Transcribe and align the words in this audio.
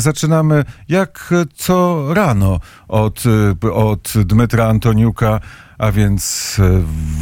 Zaczynamy 0.00 0.64
jak 0.88 1.34
co 1.54 2.06
rano 2.14 2.60
od, 2.88 3.22
od 3.72 4.12
Dmytra 4.24 4.66
Antoniuka, 4.66 5.40
a 5.78 5.92
więc 5.92 6.56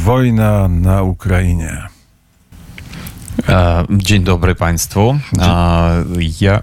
wojna 0.03 0.67
na 0.67 1.01
Ukrainie. 1.01 1.87
E, 3.49 3.85
dzień 3.89 4.23
dobry 4.23 4.55
Państwu. 4.55 5.19
E, 5.39 6.03
ja 6.41 6.61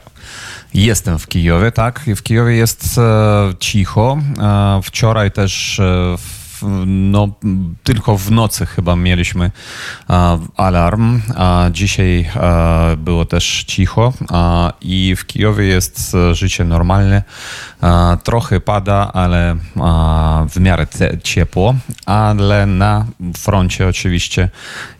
jestem 0.74 1.18
w 1.18 1.26
Kijowie, 1.26 1.72
tak. 1.72 2.00
W 2.17 2.22
Kijowie 2.22 2.56
jest 2.56 2.98
e, 2.98 3.54
cicho. 3.60 4.19
Wczoraj 4.83 5.30
też 5.30 5.80
no, 6.86 7.28
tylko 7.82 8.18
w 8.18 8.30
nocy 8.30 8.66
chyba 8.66 8.96
mieliśmy 8.96 9.50
alarm, 10.56 11.20
a 11.36 11.66
dzisiaj 11.72 12.30
było 12.96 13.24
też 13.24 13.64
cicho 13.66 14.12
i 14.80 15.16
w 15.16 15.26
Kijowie 15.26 15.64
jest 15.64 16.16
życie 16.32 16.64
normalne. 16.64 17.23
Trochę 18.23 18.61
pada, 18.61 19.11
ale 19.12 19.57
w 20.51 20.61
miarę 20.61 20.87
ciepło, 21.23 21.75
ale 22.07 22.67
na 22.67 23.07
froncie 23.37 23.89
oczywiście 23.89 24.48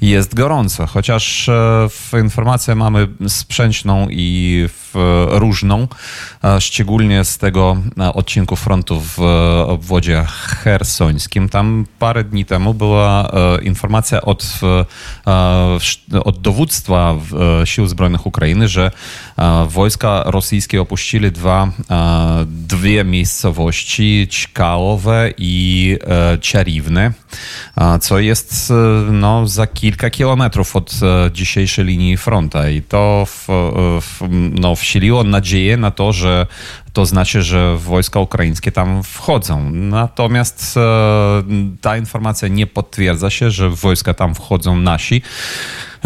jest 0.01 0.35
gorąco, 0.35 0.87
chociaż 0.87 1.49
e, 1.49 1.89
informację 2.23 2.75
mamy 2.75 3.09
sprzęczną 3.29 4.07
i 4.11 4.69
różną, 5.29 5.89
szczególnie 6.61 7.25
z 7.25 7.39
tego 7.39 7.77
odcinku 8.15 8.57
frontu 8.57 9.01
w 9.01 9.21
obwodzie 9.67 10.25
hersońskim. 10.63 11.49
Tam 11.49 11.87
parę 11.99 12.25
dni 12.25 12.45
temu 12.45 12.75
była 12.75 13.31
e, 13.33 13.63
informacja 13.63 14.21
od, 14.21 14.61
e, 15.27 16.21
od 16.25 16.41
dowództwa 16.41 17.15
Sił 17.65 17.87
Zbrojnych 17.87 18.27
Ukrainy, 18.27 18.69
że 18.69 18.91
wojska 19.69 20.23
rosyjskie 20.27 20.81
opuścili 20.81 21.33
dwa 21.33 21.69
dwie 22.47 23.05
miejscowości, 23.05 24.29
Ćkałowe 24.31 25.31
i 25.39 25.99
e, 26.07 26.39
Ciariwne, 26.41 27.13
co 28.01 28.19
jest 28.19 28.71
e, 28.71 28.75
no, 29.13 29.47
za 29.47 29.67
kilka 29.67 30.11
kilometrów 30.11 30.77
od 30.77 30.93
e, 31.03 31.31
dzisiejszej 31.33 31.85
linii 31.85 32.17
fronta 32.17 32.69
i 32.69 32.83
to 32.83 33.27
w, 33.27 33.47
w, 34.01 34.29
no, 34.61 34.77
wsiliło 34.77 35.25
nadzieję 35.25 35.77
na 35.77 35.91
to, 35.91 36.13
że 36.13 36.47
to 36.93 37.07
znaczy, 37.07 37.43
że 37.43 37.77
wojska 37.77 38.21
ukraińskie 38.21 38.73
tam 38.73 39.03
wchodzą. 39.03 39.71
Natomiast 39.71 40.75
ta 41.81 41.97
informacja 41.97 42.49
nie 42.49 42.67
potwierdza 42.67 43.31
się, 43.31 43.51
że 43.51 43.71
wojska 43.71 44.15
tam 44.15 44.35
wchodzą 44.35 44.77
nasi. 44.77 45.23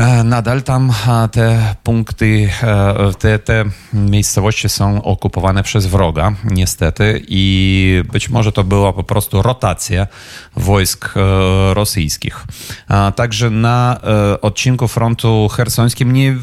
E, 0.00 0.24
nadal 0.24 0.62
tam 0.62 0.92
te 1.32 1.74
punkty, 1.82 2.48
e, 2.62 3.12
te, 3.18 3.38
te 3.38 3.64
miejscowości 3.92 4.68
są 4.68 5.02
okupowane 5.02 5.62
przez 5.62 5.86
wroga, 5.86 6.32
niestety, 6.44 7.22
i 7.28 8.02
być 8.12 8.28
może 8.28 8.52
to 8.52 8.64
była 8.64 8.92
po 8.92 9.04
prostu 9.04 9.42
rotacja 9.42 10.06
wojsk 10.56 11.14
e, 11.16 11.74
rosyjskich. 11.74 12.46
Także 13.16 13.50
na 13.50 14.00
odcinku 14.42 14.88
frontu 14.88 15.48
hersońskim 15.48 16.12
nie, 16.12 16.36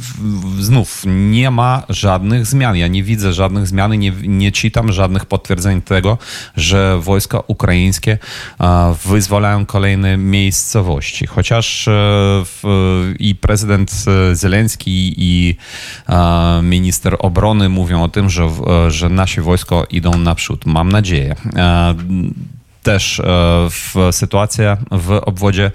znów 0.59 1.01
nie 1.05 1.51
ma 1.51 1.83
żadnych 1.89 2.45
zmian. 2.45 2.75
Ja 2.75 2.87
nie 2.87 3.03
widzę 3.03 3.33
żadnych 3.33 3.67
zmian, 3.67 3.99
nie, 3.99 4.11
nie 4.11 4.51
czytam 4.51 4.91
żadnych 4.91 5.25
potwierdzeń 5.25 5.81
tego, 5.81 6.17
że 6.55 6.99
wojska 7.01 7.39
ukraińskie 7.47 8.17
wyzwalają 9.05 9.65
kolejne 9.65 10.17
miejscowości. 10.17 11.27
Chociaż 11.27 11.89
i 13.19 13.35
prezydent 13.47 13.91
e, 14.07 14.35
Zelenski 14.35 15.13
i 15.17 15.55
minister 16.63 17.15
obrony 17.19 17.69
mówią 17.69 18.03
o 18.03 18.09
tym, 18.09 18.29
że, 18.29 18.43
e, 18.43 18.91
że 18.91 19.09
nasze 19.09 19.41
wojsko 19.41 19.85
idą 19.89 20.17
naprzód. 20.17 20.65
Mam 20.65 20.89
nadzieję 20.89 21.35
e, 21.55 21.95
też 22.83 23.21
w 23.69 24.09
sytuacja 24.11 24.77
w 24.91 25.11
obwodzie 25.11 25.71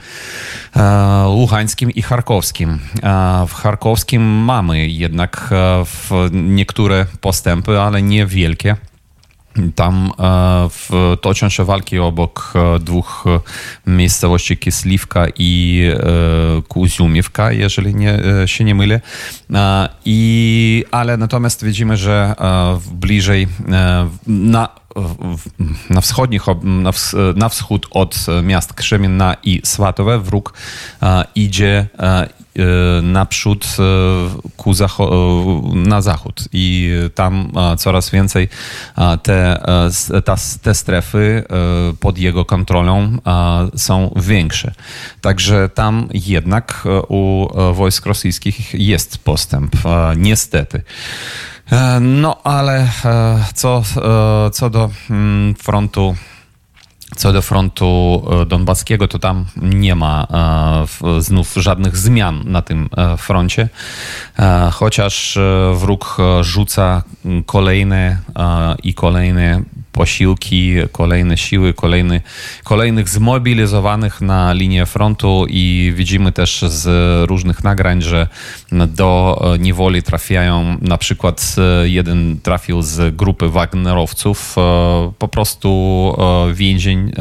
Luhańskim 1.37 1.91
i 1.91 2.03
Charkowskim. 2.03 2.79
W 3.49 3.55
Charkowskim 3.55 4.23
mamy 4.23 4.89
jednak 4.89 5.51
niektóre 6.33 7.07
postępy, 7.21 7.81
ale 7.81 8.03
niewielkie. 8.03 8.77
Tam 9.75 10.11
e, 10.19 11.17
toczą 11.17 11.49
się 11.49 11.65
walki 11.65 11.99
obok 11.99 12.53
e, 12.55 12.79
dwóch 12.79 13.25
e, 13.27 13.41
miejscowości 13.91 14.57
Kisliwka 14.57 15.27
i 15.39 15.83
Kuziumiewka, 16.69 17.53
jeżeli 17.53 17.95
nie, 17.95 18.19
się 18.47 18.65
nie 18.65 18.75
mylę. 18.75 19.01
I, 20.05 20.85
ale 20.91 21.17
natomiast 21.17 21.65
widzimy, 21.65 21.97
że 21.97 22.35
bliżej 22.93 23.49
na 24.27 24.69
na, 25.91 26.01
wschodnich, 26.01 26.43
na, 26.63 26.91
na 27.37 27.49
wschód 27.49 27.87
od 27.91 28.27
miast 28.43 28.73
Krzemienna 28.73 29.37
i 29.43 29.61
Swatowe 29.65 30.19
wróg 30.19 30.55
idzie 31.35 31.87
naprzód 33.03 33.67
ku 34.57 34.73
na 35.75 36.03
zachód 36.03 36.49
i 36.53 36.91
tam 37.15 37.53
coraz 37.79 38.11
więcej 38.11 38.49
te, 39.23 39.61
ta, 40.25 40.37
te 40.63 40.75
strefy 40.75 41.45
pod 42.01 42.19
jego 42.19 42.45
kontrolą 42.45 43.19
są 43.77 44.15
większe. 44.17 44.73
Także 45.21 45.69
tam 45.69 46.09
jednak 46.15 46.85
u 47.09 47.49
wojsk 47.75 48.07
rosyjskich 48.07 48.75
jest 48.75 49.19
postęp, 49.19 49.77
niestety. 50.17 50.83
No 52.01 52.43
ale 52.45 52.89
co, 53.55 53.83
co 54.53 54.71
do 54.71 54.91
mm, 55.11 55.55
frontu 55.55 56.17
co 57.17 57.33
do 57.33 57.43
frontu 57.43 58.23
e, 58.43 58.47
donbaskiego, 58.47 59.09
to 59.09 59.19
tam 59.19 59.45
nie 59.57 59.95
ma 59.95 60.27
e, 61.17 61.23
znów 61.23 61.55
żadnych 61.57 61.97
zmian 61.97 62.43
na 62.45 62.63
tym 62.63 62.89
e, 62.97 63.17
froncie, 63.17 63.69
chociaż 64.73 65.39
wróg 65.75 66.17
rzuca 66.41 67.03
kolejne 67.47 68.19
i 68.83 68.95
kolejne 68.95 69.63
posiłki, 69.93 70.75
kolejne 70.93 71.37
siły, 71.37 71.75
kolejny, 71.75 72.21
kolejnych 72.65 73.09
zmobilizowanych 73.09 74.21
na 74.21 74.53
linię 74.53 74.87
frontu 74.87 75.47
i 75.49 75.93
widzimy 75.97 76.33
też 76.33 76.65
z 76.69 76.89
różnych 77.29 77.65
nagrań, 77.65 78.03
że 78.03 78.29
do 78.89 79.43
niewoli 79.59 80.03
trafiają, 80.03 80.79
na 80.81 80.99
przykład 80.99 81.57
jeden 81.85 82.41
trafił 82.43 82.83
z 82.83 83.17
grupy 83.17 83.49
Wagnerowców, 83.49 84.57
po 85.19 85.29
prostu 85.31 85.63
więzień 86.55 87.13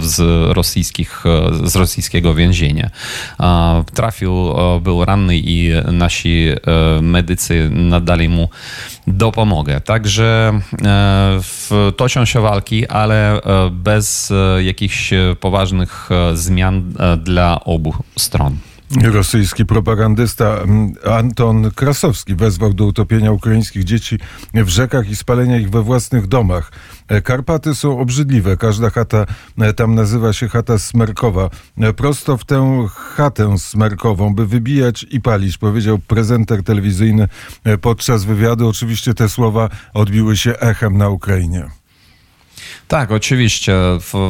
z, 0.00 0.20
rosyjskich, 0.56 1.24
z 1.64 1.76
rosyjskiego 1.76 2.34
więzienia. 2.34 2.90
Trafił, 3.94 4.34
był 4.80 5.04
ranny 5.04 5.36
i 5.36 5.70
nasi 5.92 6.48
medycy 7.02 7.70
nadali 7.72 8.28
mu 8.28 8.48
dopomogę. 9.12 9.80
Także 9.80 10.60
toczą 11.96 12.24
się 12.24 12.40
walki, 12.40 12.88
ale 12.88 13.40
bez 13.70 14.32
jakichś 14.58 15.10
poważnych 15.40 16.08
zmian 16.34 16.92
dla 17.18 17.64
obu 17.64 17.94
stron. 18.18 18.56
Rosyjski 18.96 19.66
propagandysta 19.66 20.58
Anton 21.10 21.70
Krasowski 21.70 22.34
wezwał 22.34 22.74
do 22.74 22.86
utopienia 22.86 23.32
ukraińskich 23.32 23.84
dzieci 23.84 24.18
w 24.54 24.68
rzekach 24.68 25.10
i 25.10 25.16
spalenia 25.16 25.58
ich 25.58 25.70
we 25.70 25.82
własnych 25.82 26.26
domach. 26.26 26.72
E, 27.08 27.20
Karpaty 27.20 27.74
są 27.74 27.98
obrzydliwe. 27.98 28.56
Każda 28.56 28.90
chata 28.90 29.26
e, 29.58 29.72
tam 29.72 29.94
nazywa 29.94 30.32
się 30.32 30.48
chata 30.48 30.78
smerkowa. 30.78 31.50
E, 31.78 31.92
prosto 31.92 32.36
w 32.36 32.44
tę 32.44 32.86
chatę 32.90 33.58
smerkową, 33.58 34.34
by 34.34 34.46
wybijać 34.46 35.06
i 35.10 35.20
palić, 35.20 35.58
powiedział 35.58 35.98
prezenter 35.98 36.62
telewizyjny 36.62 37.28
podczas 37.80 38.24
wywiadu. 38.24 38.68
Oczywiście 38.68 39.14
te 39.14 39.28
słowa 39.28 39.68
odbiły 39.94 40.36
się 40.36 40.58
echem 40.58 40.98
na 40.98 41.08
Ukrainie. 41.08 41.79
Tak, 42.90 43.10
oczywiście. 43.12 43.74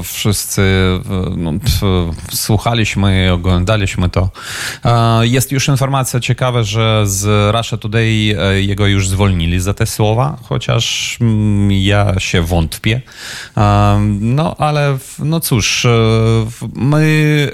Wszyscy 0.05 0.63
no, 1.37 1.53
słuchaliśmy 2.33 3.27
i 3.27 3.29
oglądaliśmy 3.29 4.09
to. 4.09 4.31
Jest 5.23 5.53
już 5.53 5.69
informacja 5.69 6.21
ciekawa, 6.21 6.63
że 6.63 7.03
z 7.07 7.55
Russia 7.57 7.77
Today 7.77 8.37
e, 8.39 8.63
jego 8.63 8.87
już 8.87 9.09
zwolnili 9.09 9.61
za 9.61 9.75
te 9.75 9.87
słowa, 9.87 10.39
chociaż 10.43 11.17
mm, 11.21 11.73
ja 11.73 12.15
się 12.19 12.43
wątpię. 12.43 13.01
No 14.21 14.57
ale 14.59 14.99
no 15.19 15.41
cóż, 15.41 15.85
e, 15.85 15.91
my 16.75 17.51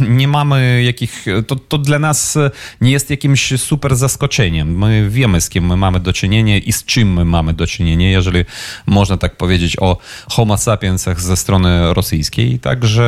e, 0.00 0.04
nie 0.20 0.28
mamy 0.28 0.82
jakich. 0.82 1.26
To, 1.46 1.56
to 1.56 1.78
dla 1.78 1.98
nas 1.98 2.38
nie 2.80 2.90
jest 2.90 3.10
jakimś 3.10 3.60
super 3.60 3.96
zaskoczeniem. 3.96 4.78
My 4.78 5.10
wiemy, 5.10 5.40
z 5.40 5.48
kim 5.48 5.66
my 5.66 5.76
mamy 5.76 6.00
do 6.00 6.12
czynienia 6.12 6.58
i 6.58 6.72
z 6.72 6.84
czym 6.84 7.12
my 7.12 7.24
mamy 7.24 7.54
do 7.54 7.66
czynienia, 7.66 8.10
jeżeli 8.10 8.44
można 8.86 9.16
tak 9.16 9.36
powiedzieć 9.36 9.76
o 9.80 9.98
homo 10.30 10.58
sapiensach 10.58 11.20
ze 11.20 11.36
strony 11.36 11.94
rosyjskiej. 11.94 12.58
Także 12.58 13.02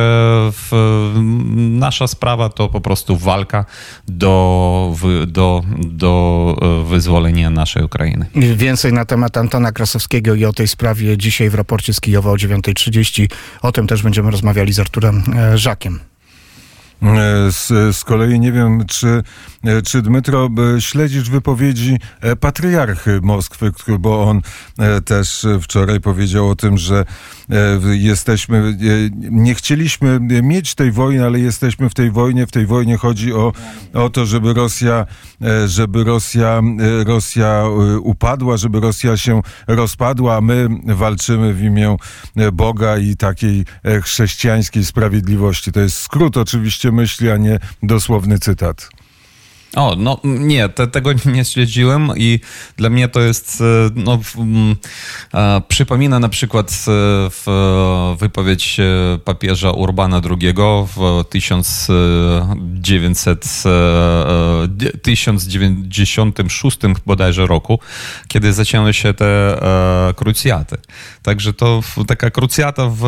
w, 0.51 0.71
nasza 1.55 2.07
sprawa 2.07 2.49
to 2.49 2.69
po 2.69 2.81
prostu 2.81 3.17
walka 3.17 3.65
do, 4.07 4.95
do, 5.27 5.63
do 5.77 6.55
wyzwolenia 6.89 7.49
naszej 7.49 7.83
Ukrainy. 7.83 8.25
Więcej 8.35 8.93
na 8.93 9.05
temat 9.05 9.37
Antona 9.37 9.71
Krasowskiego 9.71 10.35
i 10.35 10.45
o 10.45 10.53
tej 10.53 10.67
sprawie 10.67 11.17
dzisiaj 11.17 11.49
w 11.49 11.55
raporcie 11.55 11.93
z 11.93 12.01
Kijowa 12.01 12.31
o 12.31 12.35
9.30. 12.35 13.27
O 13.61 13.71
tym 13.71 13.87
też 13.87 14.03
będziemy 14.03 14.31
rozmawiali 14.31 14.73
z 14.73 14.79
Arturem 14.79 15.23
e, 15.35 15.57
Żakiem. 15.57 16.10
E, 17.01 17.51
z, 17.51 17.95
z 17.95 18.03
kolei 18.03 18.39
nie 18.39 18.51
wiem, 18.51 18.85
czy, 18.85 19.23
e, 19.63 19.81
czy 19.81 20.01
Dmytro 20.01 20.49
śledzisz 20.79 21.29
wypowiedzi 21.29 21.97
patriarchy 22.39 23.19
Moskwy, 23.21 23.71
bo 23.99 24.23
on 24.23 24.41
też 25.05 25.47
wczoraj 25.61 25.99
powiedział 25.99 26.49
o 26.49 26.55
tym, 26.55 26.77
że 26.77 27.05
jesteśmy, 27.91 28.77
nie 29.31 29.55
chcieliśmy 29.55 30.19
mieć 30.21 30.75
tej 30.75 30.91
wojny, 30.91 31.25
ale 31.25 31.39
jesteśmy 31.39 31.89
w 31.89 31.93
tej 31.93 32.11
wojnie. 32.11 32.47
W 32.47 32.51
tej 32.51 32.65
wojnie 32.65 32.97
chodzi 32.97 33.33
o, 33.33 33.53
o 33.93 34.09
to, 34.09 34.25
żeby 34.25 34.53
Rosja, 34.53 35.05
żeby 35.65 36.03
Rosja, 36.03 36.61
Rosja 37.05 37.63
upadła, 38.01 38.57
żeby 38.57 38.79
Rosja 38.79 39.17
się 39.17 39.41
rozpadła, 39.67 40.35
a 40.35 40.41
my 40.41 40.67
walczymy 40.85 41.53
w 41.53 41.61
imię 41.63 41.95
Boga 42.53 42.97
i 42.97 43.15
takiej 43.15 43.65
chrześcijańskiej 44.03 44.85
sprawiedliwości. 44.85 45.71
To 45.71 45.79
jest 45.79 45.97
skrót 45.97 46.37
oczywiście 46.37 46.90
myśli, 46.91 47.29
a 47.29 47.37
nie 47.37 47.59
dosłowny 47.83 48.39
cytat. 48.39 48.89
O, 49.75 49.95
no 49.97 50.19
nie, 50.23 50.69
te, 50.69 50.87
tego 50.87 51.11
nie 51.33 51.45
śledziłem 51.45 52.11
i 52.17 52.39
dla 52.77 52.89
mnie 52.89 53.07
to 53.07 53.19
jest, 53.19 53.61
e, 53.61 53.63
no, 53.95 54.19
e, 55.33 55.61
przypomina 55.67 56.19
na 56.19 56.29
przykład 56.29 56.69
e, 56.69 56.73
w 57.29 57.45
wypowiedź 58.19 58.77
papieża 59.25 59.71
Urbana 59.71 60.21
II 60.29 60.53
w 60.95 61.23
1900, 61.29 63.63
1096 65.01 66.77
bodajże 67.05 67.47
roku, 67.47 67.79
kiedy 68.27 68.53
zaczęły 68.53 68.93
się 68.93 69.13
te 69.13 69.59
krucjaty. 70.15 70.77
Także 71.21 71.53
to 71.53 71.81
taka 72.07 72.29
krucjata 72.29 72.89
w 72.89 73.01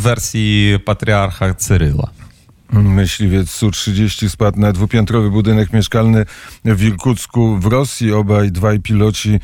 wersji 0.00 0.78
patriarcha 0.84 1.54
Cyryla. 1.54 2.25
Myśliwiec 2.72 3.50
Su-30 3.50 4.28
spadł 4.28 4.60
na 4.60 4.72
dwupiętrowy 4.72 5.30
budynek 5.30 5.72
mieszkalny 5.72 6.26
w 6.64 6.82
Irkucku 6.82 7.56
w 7.56 7.66
Rosji. 7.66 8.12
Obaj 8.12 8.52
dwaj 8.52 8.80
piloci 8.80 9.40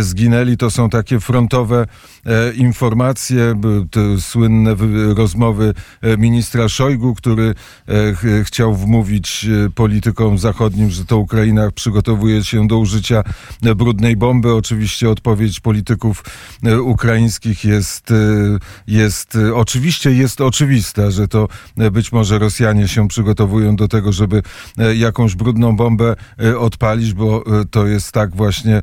zginęli. 0.00 0.56
To 0.56 0.70
są 0.70 0.90
takie 0.90 1.20
frontowe 1.20 1.86
e, 2.26 2.52
informacje, 2.52 3.60
te 3.90 4.20
słynne 4.20 4.76
rozmowy 5.14 5.74
e, 6.02 6.16
ministra 6.16 6.68
Szojgu, 6.68 7.14
który 7.14 7.54
e, 7.88 8.44
chciał 8.44 8.74
wmówić 8.74 9.46
politykom 9.74 10.38
zachodnim, 10.38 10.90
że 10.90 11.04
to 11.04 11.18
Ukraina 11.18 11.70
przygotowuje 11.70 12.44
się 12.44 12.68
do 12.68 12.78
użycia 12.78 13.22
brudnej 13.76 14.16
bomby. 14.16 14.54
Oczywiście 14.54 15.10
odpowiedź 15.10 15.60
polityków 15.60 16.24
ukraińskich 16.82 17.64
jest, 17.64 18.12
jest 18.86 19.38
oczywiście 19.54 20.10
jest 20.10 20.40
oczywista, 20.40 21.10
że 21.10 21.28
to 21.28 21.48
być 21.92 22.12
może 22.12 22.38
Rosjanie 22.62 22.88
się 22.88 23.08
przygotowują 23.08 23.76
do 23.76 23.88
tego, 23.88 24.12
żeby 24.12 24.42
jakąś 24.94 25.34
brudną 25.36 25.76
bombę 25.76 26.16
odpalić, 26.58 27.14
bo 27.14 27.44
to 27.70 27.86
jest 27.86 28.12
tak 28.12 28.36
właśnie 28.36 28.82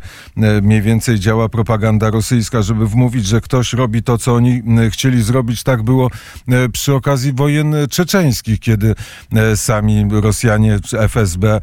mniej 0.61 0.81
więcej 0.81 1.19
działa 1.19 1.49
propaganda 1.49 2.09
rosyjska, 2.09 2.61
żeby 2.61 2.87
wmówić, 2.87 3.25
że 3.25 3.41
ktoś 3.41 3.73
robi 3.73 4.03
to, 4.03 4.17
co 4.17 4.35
oni 4.35 4.61
chcieli 4.89 5.23
zrobić. 5.23 5.63
Tak 5.63 5.83
było 5.83 6.09
e, 6.47 6.69
przy 6.69 6.93
okazji 6.93 7.33
wojen 7.33 7.75
czeczeńskich, 7.89 8.59
kiedy 8.59 8.95
e, 9.35 9.57
sami 9.57 10.05
Rosjanie, 10.11 10.79
FSB 11.09 11.45
e, 11.45 11.61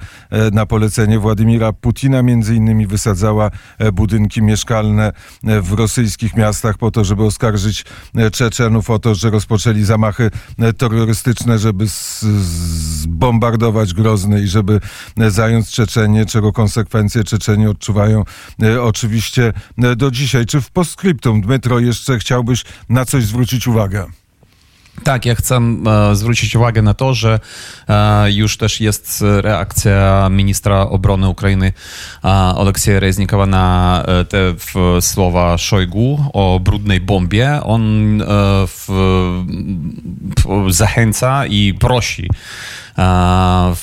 na 0.51 0.67
polecenie 0.67 1.19
Władimira 1.19 1.73
Putina 1.73 2.23
między 2.23 2.55
innymi 2.55 2.87
wysadzała 2.87 3.51
budynki 3.93 4.43
mieszkalne 4.43 5.13
w 5.43 5.73
rosyjskich 5.73 6.37
miastach 6.37 6.79
po 6.79 6.91
to, 6.91 7.05
żeby 7.05 7.25
oskarżyć 7.25 7.85
Czeczenów 8.33 8.91
o 8.91 8.99
to, 8.99 9.15
że 9.15 9.31
rozpoczęli 9.31 9.85
zamachy 9.85 10.31
terrorystyczne, 10.79 11.59
żeby 11.59 11.89
zbombardować 13.03 13.95
Grozny 13.95 14.43
i 14.43 14.47
żeby 14.47 14.81
zająć 15.17 15.71
Czeczenię, 15.71 16.27
czego 16.27 16.53
konsekwencje 16.53 17.25
Czeczeni 17.25 17.67
odczuwają 17.67 18.25
oczywiście 18.83 19.07
oczywiście 19.07 19.53
e, 19.83 19.97
do 19.97 20.11
dzisiaj. 20.11 20.47
Czy 20.47 20.61
w 20.61 20.71
postscriptum, 20.71 21.41
Dmytro, 21.41 21.79
jeszcze 21.79 22.19
chciałbyś 22.19 22.65
na 22.89 23.05
coś 23.05 23.25
zwrócić 23.25 23.69
uwagę? 23.69 24.07
Tak, 25.05 25.27
ja 25.27 25.35
chcę 25.35 25.57
e, 25.57 26.17
zwrócić 26.17 26.57
uwagę 26.57 26.83
na 26.83 26.95
to, 26.95 27.15
że 27.15 27.41
e, 27.89 28.33
już 28.33 28.57
też 28.57 28.81
jest 28.81 29.25
reakcja 29.41 30.29
ministra 30.31 30.81
obrony 30.81 31.29
Ukrainy 31.29 31.73
e, 32.25 32.29
Oleksieja 32.57 33.01
Reznikowa 33.01 33.47
na 33.47 34.03
e, 34.07 34.25
te 34.25 34.39
w, 34.55 34.97
słowa 35.01 35.59
Szojgu 35.59 36.25
o 36.33 36.61
brudnej 36.61 37.01
bombie. 37.01 37.61
On 37.63 38.23
e, 38.23 38.27
w, 38.67 38.89
zachęca 40.69 41.47
i 41.47 41.75
prosi 41.75 42.29
e, 42.99 43.75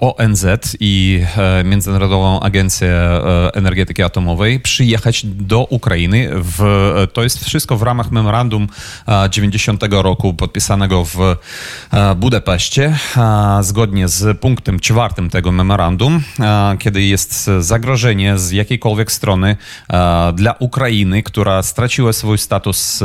ONZ 0.00 0.46
i 0.80 1.22
e, 1.36 1.64
Międzynarodową 1.64 2.40
Agencję 2.40 2.88
e, 2.88 3.54
Energetyki 3.54 4.02
Atomowej 4.02 4.60
przyjechać 4.60 5.26
do 5.26 5.64
Ukrainy. 5.64 6.30
W, 6.32 6.62
to 7.12 7.22
jest 7.22 7.44
wszystko 7.44 7.76
w 7.76 7.82
ramach 7.82 8.10
memorandum 8.10 8.66
90 9.30 9.82
roku 9.90 10.34
podpisanego 10.34 11.04
w 11.04 11.36
Budapeszcie. 12.16 12.98
Zgodnie 13.60 14.08
z 14.08 14.38
punktem 14.38 14.80
czwartym 14.80 15.30
tego 15.30 15.52
memorandum, 15.52 16.22
kiedy 16.78 17.02
jest 17.02 17.50
zagrożenie 17.58 18.38
z 18.38 18.50
jakiejkolwiek 18.50 19.12
strony 19.12 19.56
dla 20.34 20.54
Ukrainy, 20.58 21.22
która 21.22 21.62
straciła 21.62 22.12
swój 22.12 22.38
status, 22.38 23.02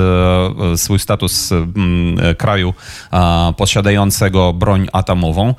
swój 0.75 0.99
status 0.99 1.49
kraju 2.37 2.73
posiadającego 3.57 4.53
broń 4.53 4.78
broń 4.79 4.89
atomową, 4.93 5.55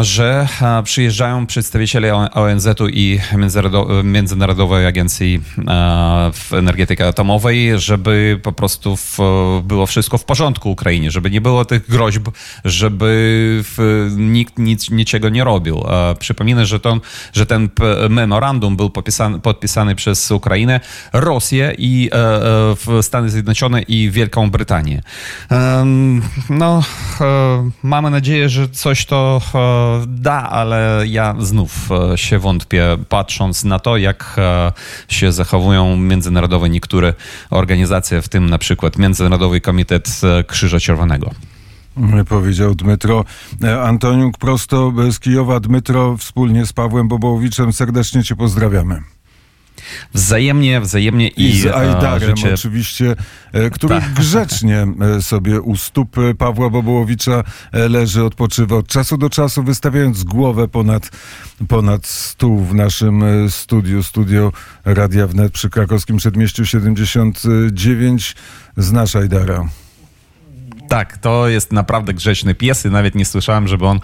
że 0.00 0.48
przyjeżdżają 0.84 1.46
przedstawiciele 1.46 2.14
ONZ-u 2.14 2.88
i 2.88 3.20
Międzynarodowej 4.04 4.86
Agencji 4.86 5.40
Energetyki 6.52 7.02
Atomowej, 7.02 7.80
żeby 7.80 8.40
po 8.42 8.52
prostu 8.52 8.96
w, 8.96 9.18
było 9.64 9.86
wszystko 9.86 10.18
w 10.18 10.24
porządku 10.24 10.68
w 10.68 10.72
Ukrainie, 10.72 11.10
żeby 11.10 11.30
nie 11.30 11.40
było 11.40 11.64
tych 11.64 11.90
groźb, 11.90 12.28
żeby 12.64 13.62
nikt 14.16 14.58
nic, 14.58 14.90
niczego 14.90 15.28
nie 15.28 15.44
robił. 15.44 15.84
Przypominam, 16.18 16.64
że, 16.64 16.80
to, 16.80 17.00
że 17.32 17.46
ten 17.46 17.68
memorandum 18.08 18.76
był 18.76 18.90
podpisany, 18.90 19.40
podpisany 19.40 19.94
przez 19.94 20.30
Ukrainę, 20.30 20.80
Rosję 21.12 21.74
i 21.78 22.10
e, 22.12 22.98
e, 22.98 23.02
Stany 23.02 23.30
Zjednoczone 23.30 23.82
i 23.82 24.10
Wielką 24.10 24.50
Brytanię. 24.50 25.02
No, 26.50 26.82
e, 27.20 27.70
mamy 27.82 28.10
nadzieję, 28.16 28.48
że 28.48 28.68
coś 28.68 29.06
to 29.06 29.40
da, 30.06 30.50
ale 30.50 31.04
ja 31.06 31.34
znów 31.38 31.88
się 32.16 32.38
wątpię, 32.38 32.96
patrząc 33.08 33.64
na 33.64 33.78
to, 33.78 33.96
jak 33.96 34.36
się 35.08 35.32
zachowują 35.32 35.96
międzynarodowe 35.96 36.68
niektóre 36.68 37.14
organizacje, 37.50 38.22
w 38.22 38.28
tym 38.28 38.50
na 38.50 38.58
przykład 38.58 38.98
Międzynarodowy 38.98 39.60
Komitet 39.60 40.20
Krzyża 40.46 40.80
Czerwonego. 40.80 41.30
Powiedział 42.28 42.74
Dmytro 42.74 43.24
Antoniuk 43.82 44.38
prosto 44.38 44.92
z 45.10 45.18
Kijowa. 45.18 45.60
Dmytro 45.60 46.16
wspólnie 46.16 46.66
z 46.66 46.72
Pawłem 46.72 47.08
Bobołowiczem 47.08 47.72
serdecznie 47.72 48.24
Cię 48.24 48.36
pozdrawiamy. 48.36 49.15
Wzajemnie, 50.14 50.80
wzajemnie 50.80 51.28
i, 51.28 51.44
I 51.44 51.60
z 51.60 51.66
Ajdarem 51.66 52.36
życie... 52.36 52.54
oczywiście, 52.54 53.16
e, 53.52 53.70
który 53.70 53.94
tak. 53.94 54.12
grzecznie 54.14 54.86
e, 55.16 55.22
sobie 55.22 55.60
u 55.60 55.76
stóp 55.76 56.16
Pawła 56.38 56.70
Bobołowicza 56.70 57.44
e, 57.72 57.88
leży, 57.88 58.24
odpoczywa 58.24 58.76
od 58.76 58.86
czasu 58.86 59.16
do 59.16 59.30
czasu, 59.30 59.62
wystawiając 59.62 60.24
głowę 60.24 60.68
ponad, 60.68 61.10
ponad 61.68 62.06
stół 62.06 62.58
w 62.58 62.74
naszym 62.74 63.24
studiu, 63.50 64.02
studio 64.02 64.52
Radia 64.84 65.26
Wnet 65.26 65.52
przy 65.52 65.70
krakowskim 65.70 66.16
Przedmieściu 66.16 66.66
79. 66.66 68.36
Znasz 68.76 69.16
Ajdara. 69.16 69.68
Tak, 70.88 71.18
to 71.18 71.48
jest 71.48 71.72
naprawdę 71.72 72.14
grzeczny 72.14 72.54
pies 72.54 72.86
i 72.86 72.90
nawet 72.90 73.14
nie 73.14 73.24
słyszałem, 73.24 73.68
żeby 73.68 73.86
on 73.86 74.00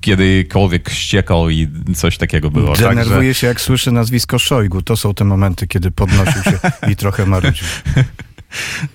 kiedykolwiek 0.00 0.90
ściekał 0.90 1.50
i 1.50 1.68
coś 1.96 2.18
takiego 2.18 2.50
było. 2.50 2.76
Denerwuje 2.76 3.18
Także... 3.18 3.34
się, 3.34 3.46
jak 3.46 3.60
słyszy 3.60 3.92
nazwisko 3.92 4.38
Szojgu. 4.38 4.82
To 4.82 4.96
są 4.96 5.14
te 5.14 5.24
momenty, 5.24 5.66
kiedy 5.66 5.90
podnosił 5.90 6.42
się 6.42 6.58
i 6.92 6.96
trochę 6.96 7.26
marudził. 7.26 7.66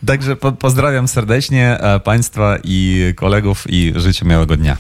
Także 0.06 0.36
po 0.36 0.52
pozdrawiam 0.52 1.08
serdecznie 1.08 1.80
e, 1.80 2.00
Państwa 2.00 2.58
i 2.64 3.14
kolegów 3.16 3.64
i 3.70 3.94
życzę 3.96 4.26
miłego 4.26 4.58
dnia. 4.58 4.78